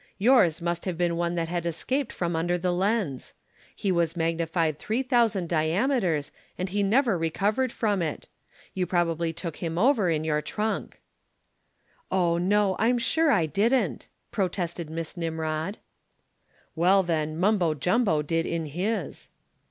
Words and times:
Yours 0.17 0.63
must 0.63 0.85
have 0.85 0.97
been 0.97 1.15
one 1.15 1.35
that 1.35 1.47
had 1.47 1.63
escaped 1.63 2.11
from 2.11 2.35
under 2.35 2.57
the 2.57 2.73
lens. 2.73 3.35
He 3.75 3.91
was 3.91 4.17
magnified 4.17 4.79
three 4.79 5.03
thousand 5.03 5.47
diameters 5.47 6.31
and 6.57 6.69
he 6.69 6.81
never 6.81 7.19
recovered 7.19 7.71
from 7.71 8.01
it. 8.01 8.27
You 8.73 8.87
probably 8.87 9.31
took 9.31 9.57
him 9.57 9.77
over 9.77 10.09
in 10.09 10.23
your 10.23 10.41
trunk." 10.41 10.99
"Oh, 12.09 12.39
no, 12.39 12.75
I'm 12.79 12.97
sure 12.97 13.29
I 13.29 13.45
didn't," 13.45 14.07
protested 14.31 14.89
Miss 14.89 15.15
Nimrod. 15.15 15.77
"Well, 16.75 17.03
then, 17.03 17.37
Mumbo 17.37 17.75
Jumbo 17.75 18.23
did 18.23 18.47
in 18.47 18.65
his." 18.65 19.29